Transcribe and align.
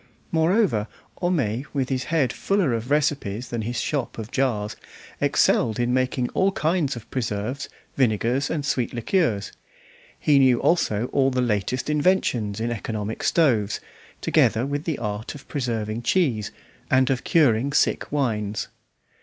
Moreover, 0.31 0.87
Homais, 1.21 1.63
with 1.73 1.89
his 1.89 2.05
head 2.05 2.33
fuller 2.33 2.73
of 2.73 2.89
recipes 2.89 3.49
than 3.49 3.61
his 3.61 3.79
shop 3.79 4.17
of 4.17 4.31
jars, 4.31 4.75
excelled 5.21 5.79
in 5.79 5.93
making 5.93 6.29
all 6.29 6.51
kinds 6.53 6.95
of 6.95 7.07
preserves, 7.11 7.69
vinegars, 7.95 8.49
and 8.49 8.65
sweet 8.65 8.95
liqueurs; 8.95 9.51
he 10.19 10.39
knew 10.39 10.59
also 10.59 11.05
all 11.13 11.29
the 11.29 11.39
latest 11.39 11.87
inventions 11.87 12.59
in 12.59 12.71
economic 12.71 13.21
stoves, 13.21 13.79
together 14.21 14.65
with 14.65 14.85
the 14.85 14.97
art 14.97 15.35
of 15.35 15.47
preserving 15.47 16.01
cheese 16.01 16.51
and 16.89 17.11
of 17.11 17.23
curing 17.23 17.71
sick 17.71 18.11
wines. 18.11 18.69